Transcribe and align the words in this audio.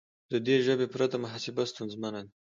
د 0.31 0.33
دې 0.45 0.55
ژبې 0.65 0.87
پرته 0.93 1.15
محاسبه 1.23 1.63
ستونزمنه 1.71 2.21
ده. 2.25 2.31